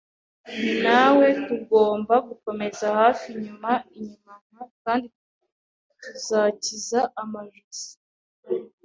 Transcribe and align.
ni; 0.59 0.73
nawe 0.85 1.27
nawe 1.27 1.27
tugomba 1.45 2.13
gukomera 2.27 2.85
hafi, 2.99 3.25
inyuma 3.35 3.71
inyuma 3.97 4.31
nka, 4.49 4.63
kandi 4.83 5.07
tuzakiza 6.01 6.99
amajosi 7.21 7.89